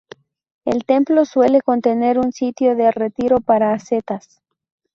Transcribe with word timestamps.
El 0.65 0.83
templo 0.83 1.25
suele 1.25 1.61
contener 1.61 2.17
un 2.17 2.31
sitio 2.31 2.75
de 2.75 2.89
retiro 2.89 3.37
para 3.39 3.71
ascetas. 3.71 4.41